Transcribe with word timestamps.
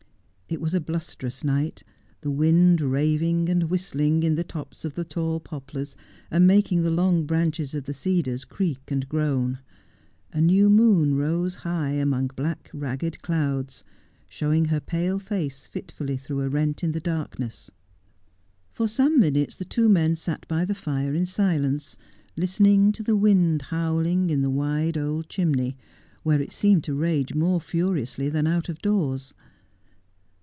It 0.53 0.59
was 0.59 0.73
a 0.75 0.81
blustrous 0.81 1.45
night, 1.45 1.81
the 2.19 2.29
wind 2.29 2.81
raving 2.81 3.47
and 3.47 3.69
whist 3.69 3.95
ling 3.95 4.21
in 4.23 4.35
the 4.35 4.43
tops 4.43 4.83
of 4.83 4.95
the 4.95 5.05
tall 5.05 5.39
poplars, 5.39 5.95
and 6.29 6.45
making 6.45 6.83
the 6.83 6.91
long 6.91 7.25
branches 7.25 7.73
of 7.73 7.85
the 7.85 7.93
cedars 7.93 8.43
creak 8.43 8.81
and 8.91 9.07
groan. 9.07 9.59
A 10.33 10.41
new 10.41 10.69
moon 10.69 11.15
rose 11.15 11.55
high 11.55 11.91
among 11.91 12.31
black, 12.35 12.69
ragged 12.73 13.21
clouds, 13.21 13.85
showing 14.27 14.65
her 14.65 14.81
pale 14.81 15.19
face 15.19 15.65
fitfully 15.65 16.17
through 16.17 16.41
a 16.41 16.49
rent 16.49 16.83
in 16.83 16.91
the 16.91 16.99
darkness. 16.99 17.71
For 18.73 18.89
some 18.89 19.21
minutes 19.21 19.55
the 19.55 19.63
two 19.63 19.87
men 19.87 20.17
sat 20.17 20.45
by 20.49 20.65
the 20.65 20.75
fire 20.75 21.13
in 21.13 21.27
silence, 21.27 21.95
listening 22.35 22.91
to 22.91 23.03
the 23.03 23.15
wind 23.15 23.61
howling 23.61 24.29
in 24.29 24.41
the 24.41 24.49
wide 24.49 24.97
old 24.97 25.29
chimney, 25.29 25.77
where 26.23 26.41
it 26.41 26.51
seemed 26.51 26.83
to 26.83 26.93
rage 26.93 27.33
more 27.33 27.61
furiously 27.61 28.27
than 28.27 28.47
out 28.47 28.67
of 28.67 28.79
doors. 28.81 29.33